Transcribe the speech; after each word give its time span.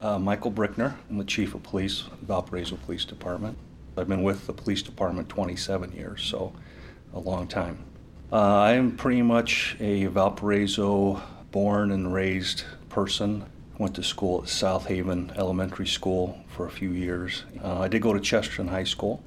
Uh, 0.00 0.16
Michael 0.16 0.52
Brickner. 0.52 0.94
I'm 1.10 1.18
the 1.18 1.24
chief 1.24 1.54
of 1.54 1.64
police 1.64 2.04
Valparaiso 2.22 2.76
Police 2.76 3.04
Department. 3.04 3.58
I've 3.96 4.06
been 4.06 4.22
with 4.22 4.46
the 4.46 4.52
police 4.52 4.80
department 4.80 5.28
27 5.28 5.90
years, 5.90 6.22
so 6.22 6.52
a 7.14 7.18
long 7.18 7.48
time. 7.48 7.84
Uh, 8.32 8.58
I 8.58 8.72
am 8.74 8.96
pretty 8.96 9.22
much 9.22 9.76
a 9.80 10.06
Valparaiso 10.06 11.20
born 11.50 11.90
and 11.90 12.14
raised 12.14 12.62
person. 12.90 13.44
Went 13.78 13.96
to 13.96 14.04
school 14.04 14.42
at 14.42 14.48
South 14.48 14.86
Haven 14.86 15.32
Elementary 15.36 15.86
School 15.86 16.38
for 16.46 16.66
a 16.66 16.70
few 16.70 16.90
years. 16.90 17.42
Uh, 17.60 17.80
I 17.80 17.88
did 17.88 18.00
go 18.00 18.12
to 18.12 18.20
Chesterton 18.20 18.68
High 18.68 18.84
School 18.84 19.20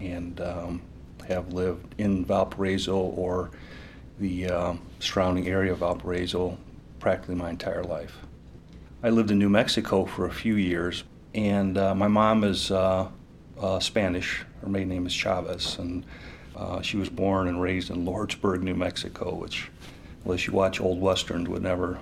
and 0.00 0.40
um, 0.40 0.82
have 1.28 1.52
lived 1.52 1.94
in 1.98 2.24
Valparaiso 2.24 2.96
or 2.96 3.50
the 4.18 4.48
uh, 4.48 4.74
surrounding 5.00 5.48
area 5.48 5.72
of 5.72 5.80
Valparaiso 5.80 6.56
practically 6.98 7.34
my 7.34 7.50
entire 7.50 7.84
life. 7.84 8.16
I 9.00 9.10
lived 9.10 9.30
in 9.30 9.38
New 9.38 9.48
Mexico 9.48 10.06
for 10.06 10.26
a 10.26 10.30
few 10.30 10.56
years, 10.56 11.04
and 11.32 11.78
uh, 11.78 11.94
my 11.94 12.08
mom 12.08 12.42
is 12.42 12.72
uh, 12.72 13.08
uh, 13.60 13.78
Spanish. 13.78 14.44
Her 14.60 14.68
maiden 14.68 14.88
name 14.88 15.06
is 15.06 15.12
Chavez, 15.12 15.78
and 15.78 16.04
uh, 16.56 16.82
she 16.82 16.96
was 16.96 17.08
born 17.08 17.46
and 17.46 17.62
raised 17.62 17.90
in 17.90 18.04
Lordsburg, 18.04 18.60
New 18.62 18.74
Mexico, 18.74 19.36
which, 19.36 19.70
unless 20.24 20.48
you 20.48 20.52
watch 20.52 20.80
old 20.80 21.00
westerns, 21.00 21.48
would 21.48 21.62
never 21.62 21.96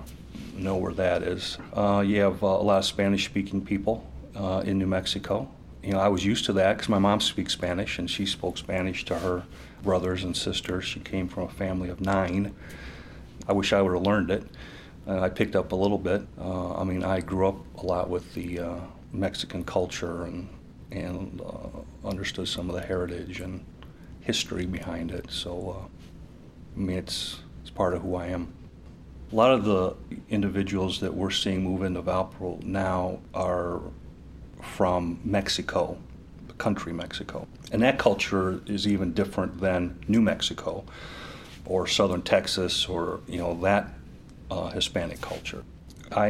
know 0.55 0.75
where 0.75 0.93
that 0.93 1.21
is. 1.21 1.59
Uh, 1.71 2.03
you 2.03 2.19
have 2.19 2.43
uh, 2.43 2.47
a 2.47 2.63
lot 2.63 2.79
of 2.79 2.85
Spanish-speaking 2.85 3.63
people 3.63 4.03
in 4.65 4.79
New 4.79 4.87
Mexico. 4.87 5.47
You 5.83 5.91
know, 5.91 5.99
I 5.99 6.07
was 6.07 6.25
used 6.25 6.45
to 6.45 6.53
that 6.53 6.77
because 6.77 6.89
my 6.89 6.97
mom 6.97 7.21
speaks 7.21 7.53
Spanish, 7.53 7.99
and 7.99 8.09
she 8.09 8.25
spoke 8.25 8.57
Spanish 8.57 9.05
to 9.05 9.19
her 9.19 9.43
brothers 9.83 10.23
and 10.23 10.35
sisters. 10.35 10.85
She 10.85 10.99
came 11.01 11.27
from 11.27 11.43
a 11.43 11.49
family 11.49 11.89
of 11.89 12.01
nine. 12.01 12.55
I 13.47 13.53
wish 13.53 13.71
I 13.71 13.83
would 13.83 13.93
have 13.93 14.01
learned 14.01 14.31
it. 14.31 14.43
Uh, 15.07 15.21
I 15.21 15.29
picked 15.29 15.55
up 15.55 15.71
a 15.71 15.75
little 15.75 15.97
bit. 15.97 16.21
Uh, 16.39 16.75
I 16.75 16.83
mean, 16.83 17.03
I 17.03 17.21
grew 17.21 17.47
up 17.47 17.55
a 17.77 17.85
lot 17.85 18.09
with 18.09 18.33
the 18.33 18.59
uh, 18.59 18.79
Mexican 19.11 19.63
culture 19.63 20.23
and 20.23 20.49
and 20.91 21.41
uh, 21.41 22.07
understood 22.07 22.47
some 22.47 22.69
of 22.69 22.75
the 22.75 22.81
heritage 22.81 23.41
and 23.41 23.63
history 24.21 24.65
behind 24.65 25.11
it. 25.11 25.29
So, 25.29 25.77
uh, 25.77 25.85
I 26.75 26.79
mean, 26.79 26.97
it's 26.97 27.39
it's 27.61 27.69
part 27.69 27.93
of 27.93 28.01
who 28.01 28.15
I 28.15 28.27
am. 28.27 28.53
A 29.31 29.35
lot 29.35 29.51
of 29.51 29.65
the 29.65 29.95
individuals 30.29 30.99
that 31.01 31.13
we're 31.13 31.31
seeing 31.31 31.63
move 31.63 31.83
into 31.83 32.01
Valpo 32.01 32.61
now 32.63 33.19
are 33.33 33.81
from 34.61 35.19
Mexico, 35.23 35.97
the 36.47 36.53
country 36.53 36.93
Mexico, 36.93 37.47
and 37.71 37.81
that 37.81 37.97
culture 37.97 38.61
is 38.65 38.87
even 38.87 39.13
different 39.13 39.59
than 39.59 39.99
New 40.07 40.21
Mexico 40.21 40.83
or 41.65 41.87
southern 41.87 42.21
Texas 42.21 42.87
or 42.87 43.19
you 43.27 43.37
know 43.37 43.53
that 43.61 43.89
uh, 44.49 44.69
Hispanic 44.69 45.21
culture. 45.21 45.63
I 46.11 46.27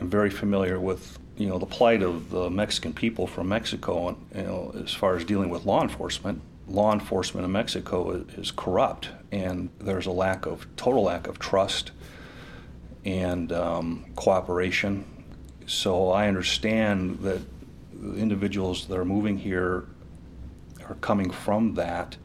am 0.00 0.10
very 0.10 0.30
familiar 0.30 0.80
with 0.80 1.18
you 1.36 1.48
know 1.48 1.58
the 1.58 1.66
plight 1.66 2.02
of 2.02 2.30
the 2.30 2.50
Mexican 2.50 2.92
people 2.92 3.26
from 3.26 3.48
Mexico, 3.48 4.08
and 4.08 4.16
you 4.34 4.42
know 4.42 4.72
as 4.82 4.92
far 4.92 5.16
as 5.16 5.24
dealing 5.24 5.50
with 5.50 5.64
law 5.64 5.82
enforcement. 5.82 6.42
Law 6.66 6.92
enforcement 6.92 7.46
in 7.46 7.52
Mexico 7.52 8.10
is, 8.10 8.34
is 8.34 8.50
corrupt, 8.50 9.08
and 9.32 9.70
there's 9.78 10.06
a 10.06 10.10
lack 10.10 10.44
of 10.44 10.66
total 10.76 11.02
lack 11.02 11.26
of 11.26 11.38
trust 11.38 11.92
and 13.04 13.52
um, 13.52 14.04
cooperation. 14.16 15.04
So 15.66 16.10
I 16.10 16.28
understand 16.28 17.20
that 17.20 17.40
individuals 18.16 18.86
that 18.86 18.98
are 18.98 19.04
moving 19.04 19.38
here 19.38 19.84
are 20.86 20.96
coming 21.00 21.30
from 21.30 21.74
that 21.74 22.16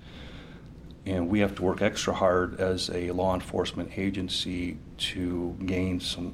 and 1.05 1.29
we 1.29 1.39
have 1.39 1.55
to 1.55 1.61
work 1.61 1.81
extra 1.81 2.13
hard 2.13 2.59
as 2.59 2.89
a 2.89 3.11
law 3.11 3.33
enforcement 3.33 3.97
agency 3.97 4.77
to 4.97 5.55
gain 5.65 5.99
some 5.99 6.33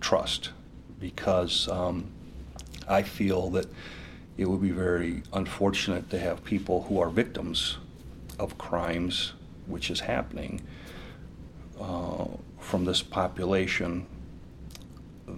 trust 0.00 0.50
because 0.98 1.68
um, 1.68 2.10
I 2.88 3.02
feel 3.02 3.50
that 3.50 3.66
it 4.36 4.48
would 4.48 4.62
be 4.62 4.70
very 4.70 5.22
unfortunate 5.32 6.10
to 6.10 6.18
have 6.18 6.44
people 6.44 6.82
who 6.82 7.00
are 7.00 7.08
victims 7.08 7.78
of 8.38 8.58
crimes, 8.58 9.34
which 9.66 9.90
is 9.90 10.00
happening, 10.00 10.60
uh, 11.80 12.26
from 12.58 12.84
this 12.84 13.02
population 13.02 14.06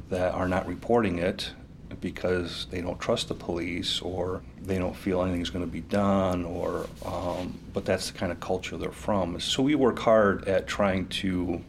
that 0.08 0.32
are 0.32 0.48
not 0.48 0.66
reporting 0.66 1.18
it 1.18 1.52
because 2.00 2.66
they 2.70 2.80
don't 2.80 3.00
trust 3.00 3.28
the 3.28 3.34
police 3.34 4.00
or 4.00 4.42
they 4.62 4.78
don't 4.78 4.96
feel 4.96 5.22
anything's 5.22 5.50
going 5.50 5.64
to 5.64 5.70
be 5.70 5.80
done 5.80 6.44
or 6.44 6.86
um, 7.04 7.58
but 7.72 7.84
that's 7.84 8.10
the 8.10 8.18
kind 8.18 8.30
of 8.30 8.40
culture 8.40 8.76
they're 8.76 8.92
from. 8.92 9.38
So 9.40 9.62
we 9.62 9.74
work 9.74 9.98
hard 9.98 10.46
at 10.46 10.66
trying 10.66 11.08
to 11.08 11.62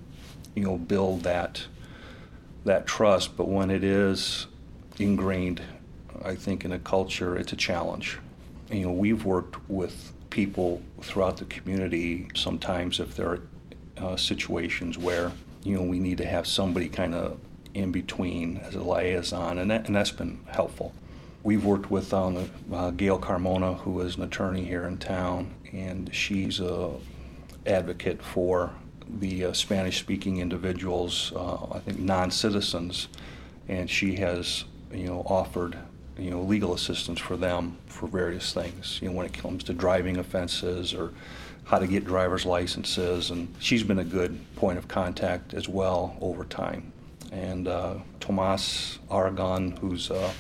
you 0.56 0.64
know 0.64 0.78
build 0.78 1.24
that 1.24 1.66
that 2.66 2.86
trust 2.86 3.36
but 3.38 3.48
when 3.48 3.72
it 3.72 3.84
is 3.84 4.48
ingrained 5.00 5.62
i 6.24 6.36
think 6.36 6.66
in 6.66 6.72
a 6.74 6.80
culture 6.80 7.38
it's 7.38 7.54
a 7.54 7.56
challenge. 7.56 8.20
You 8.70 8.86
know 8.86 8.92
we've 8.92 9.26
worked 9.26 9.58
with 9.70 10.14
people 10.30 10.82
throughout 11.02 11.38
the 11.38 11.46
community 11.46 12.28
sometimes 12.36 13.00
if 13.00 13.16
there 13.16 13.28
are 13.30 13.42
uh, 13.98 14.16
situations 14.16 14.98
where 14.98 15.32
you 15.64 15.76
know 15.76 15.84
we 15.84 16.00
need 16.00 16.18
to 16.18 16.26
have 16.26 16.48
somebody 16.48 16.88
kind 16.90 17.14
of 17.14 17.38
in 17.74 17.92
between 17.92 18.58
as 18.58 18.76
a 18.76 18.84
liaison, 18.84 19.58
and, 19.58 19.72
that, 19.72 19.88
and 19.88 19.96
that's 19.96 20.12
been 20.12 20.40
helpful. 20.48 20.94
We've 21.44 21.64
worked 21.64 21.90
with 21.90 22.14
um, 22.14 22.50
uh, 22.72 22.92
Gail 22.92 23.20
Carmona, 23.20 23.80
who 23.80 24.00
is 24.02 24.16
an 24.16 24.24
attorney 24.24 24.64
here 24.64 24.86
in 24.86 24.98
town, 24.98 25.54
and 25.72 26.14
she's 26.14 26.60
a 26.60 26.92
advocate 27.66 28.22
for 28.22 28.72
the 29.08 29.46
uh, 29.46 29.54
Spanish-speaking 29.54 30.38
individuals, 30.38 31.34
uh, 31.36 31.66
I 31.72 31.80
think 31.80 32.00
non-citizens, 32.00 33.08
and 33.68 33.90
she 33.90 34.16
has, 34.16 34.66
you 34.94 35.08
know, 35.08 35.22
offered, 35.26 35.78
you 36.18 36.30
know, 36.30 36.42
legal 36.42 36.74
assistance 36.74 37.20
for 37.20 37.38
them 37.38 37.78
for 37.88 38.08
various 38.08 38.54
things, 38.54 39.00
you 39.02 39.10
know, 39.10 39.16
when 39.16 39.26
it 39.26 39.34
comes 39.34 39.64
to 39.66 39.74
driving 39.74 40.18
offenses 40.18 40.94
or 40.94 41.12
how 41.64 41.80
to 41.80 41.88
get 41.88 42.06
driver's 42.06 42.46
licenses, 42.46 43.32
and 43.32 43.54
she's 43.60 43.84
been 43.84 44.00
a 44.00 44.04
good 44.04 44.40
point 44.56 44.78
of 44.78 44.88
contact 44.88 45.54
as 45.54 45.68
well 45.68 46.18
over 46.22 46.44
time 46.44 46.92
and 47.32 47.68
uh, 47.68 47.96
Tomas 48.20 49.00
Aragon, 49.10 49.72
who's 49.78 50.12
a 50.12 50.34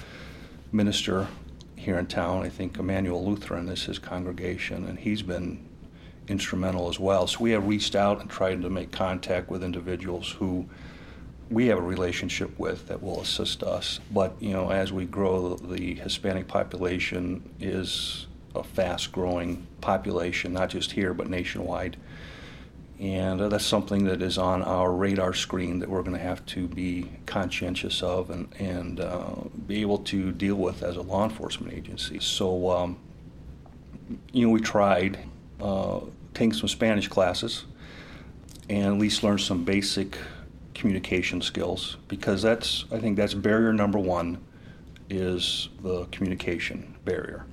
minister 0.71 1.27
here 1.75 1.97
in 1.97 2.05
town. 2.05 2.43
I 2.43 2.49
think 2.49 2.77
Emmanuel 2.77 3.25
Lutheran 3.25 3.69
is 3.69 3.85
his 3.85 3.97
congregation, 3.97 4.85
and 4.85 4.99
he's 4.99 5.21
been 5.21 5.67
instrumental 6.27 6.89
as 6.89 6.99
well. 6.99 7.25
So 7.27 7.39
we 7.39 7.51
have 7.51 7.65
reached 7.65 7.95
out 7.95 8.21
and 8.21 8.29
tried 8.29 8.61
to 8.61 8.69
make 8.69 8.91
contact 8.91 9.49
with 9.49 9.63
individuals 9.63 10.29
who 10.31 10.67
we 11.49 11.67
have 11.67 11.79
a 11.79 11.81
relationship 11.81 12.57
with 12.59 12.87
that 12.87 13.01
will 13.01 13.21
assist 13.21 13.63
us. 13.63 13.99
But 14.11 14.35
you 14.39 14.53
know, 14.53 14.69
as 14.69 14.93
we 14.93 15.05
grow, 15.05 15.55
the 15.55 15.95
Hispanic 15.95 16.47
population 16.47 17.49
is 17.59 18.27
a 18.53 18.63
fast-growing 18.63 19.65
population, 19.79 20.53
not 20.53 20.69
just 20.69 20.91
here 20.91 21.13
but 21.13 21.29
nationwide 21.29 21.97
and 23.01 23.41
uh, 23.41 23.49
that's 23.49 23.65
something 23.65 24.05
that 24.05 24.21
is 24.21 24.37
on 24.37 24.61
our 24.61 24.91
radar 24.91 25.33
screen 25.33 25.79
that 25.79 25.89
we're 25.89 26.03
going 26.03 26.15
to 26.15 26.21
have 26.21 26.45
to 26.45 26.67
be 26.67 27.09
conscientious 27.25 28.03
of 28.03 28.29
and, 28.29 28.47
and 28.59 28.99
uh, 28.99 29.33
be 29.65 29.81
able 29.81 29.97
to 29.97 30.31
deal 30.31 30.55
with 30.55 30.83
as 30.83 30.97
a 30.97 31.01
law 31.01 31.23
enforcement 31.23 31.73
agency. 31.73 32.19
So, 32.19 32.69
um, 32.69 32.99
you 34.31 34.45
know, 34.45 34.53
we 34.53 34.61
tried 34.61 35.17
uh, 35.59 36.01
taking 36.35 36.53
some 36.53 36.69
Spanish 36.69 37.07
classes 37.07 37.65
and 38.69 38.85
at 38.85 38.99
least 38.99 39.23
learn 39.23 39.39
some 39.39 39.65
basic 39.65 40.19
communication 40.75 41.41
skills 41.41 41.97
because 42.07 42.43
that's, 42.43 42.85
I 42.91 42.99
think 42.99 43.17
that's 43.17 43.33
barrier 43.33 43.73
number 43.73 43.97
one 43.97 44.37
is 45.09 45.69
the 45.81 46.05
communication 46.11 46.95
barrier. 47.03 47.47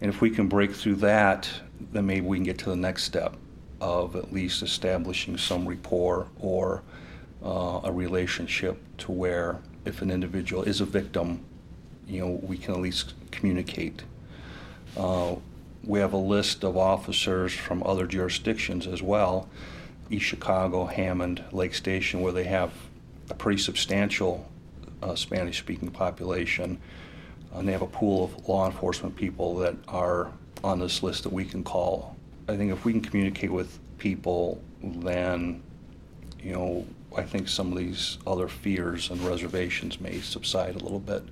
And 0.00 0.08
if 0.08 0.20
we 0.20 0.30
can 0.30 0.46
break 0.46 0.72
through 0.72 0.96
that, 0.96 1.50
then 1.90 2.06
maybe 2.06 2.24
we 2.24 2.36
can 2.36 2.44
get 2.44 2.58
to 2.58 2.70
the 2.70 2.76
next 2.76 3.02
step 3.02 3.36
of 3.80 4.16
at 4.16 4.32
least 4.32 4.62
establishing 4.62 5.36
some 5.36 5.66
rapport 5.66 6.26
or 6.38 6.82
uh, 7.44 7.80
a 7.84 7.92
relationship 7.92 8.78
to 8.98 9.12
where 9.12 9.60
if 9.84 10.02
an 10.02 10.10
individual 10.10 10.62
is 10.62 10.80
a 10.80 10.84
victim, 10.84 11.44
you 12.06 12.20
know, 12.20 12.40
we 12.42 12.56
can 12.56 12.74
at 12.74 12.80
least 12.80 13.14
communicate. 13.30 14.02
Uh, 14.96 15.36
we 15.84 15.98
have 15.98 16.12
a 16.12 16.18
list 16.18 16.64
of 16.64 16.76
officers 16.76 17.52
from 17.52 17.82
other 17.84 18.06
jurisdictions 18.06 18.86
as 18.86 19.02
well, 19.02 19.48
East 20.10 20.26
Chicago, 20.26 20.84
Hammond, 20.84 21.42
Lake 21.52 21.74
Station, 21.74 22.20
where 22.20 22.32
they 22.32 22.44
have 22.44 22.72
a 23.30 23.34
pretty 23.34 23.60
substantial 23.60 24.46
uh, 25.02 25.14
Spanish-speaking 25.14 25.90
population. 25.90 26.78
And 27.54 27.66
they 27.66 27.72
have 27.72 27.82
a 27.82 27.86
pool 27.86 28.24
of 28.24 28.48
law 28.48 28.66
enforcement 28.66 29.16
people 29.16 29.56
that 29.58 29.74
are 29.88 30.30
on 30.62 30.78
this 30.78 31.02
list 31.02 31.22
that 31.22 31.32
we 31.32 31.44
can 31.44 31.64
call 31.64 32.16
I 32.50 32.56
think 32.56 32.72
if 32.72 32.84
we 32.84 32.92
can 32.92 33.00
communicate 33.00 33.52
with 33.52 33.78
people, 33.98 34.60
then, 34.82 35.62
you 36.42 36.52
know, 36.52 36.84
I 37.16 37.22
think 37.22 37.48
some 37.48 37.70
of 37.70 37.78
these 37.78 38.18
other 38.26 38.48
fears 38.48 39.10
and 39.10 39.20
reservations 39.20 40.00
may 40.00 40.20
subside 40.20 40.74
a 40.74 40.78
little 40.78 40.98
bit. 40.98 41.22